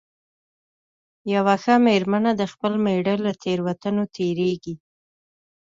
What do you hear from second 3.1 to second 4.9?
له تېروتنو تېرېږي.